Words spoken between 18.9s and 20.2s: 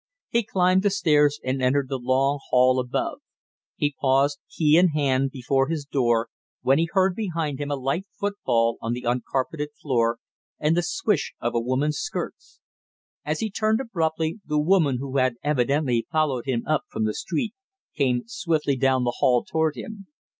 the hall toward him.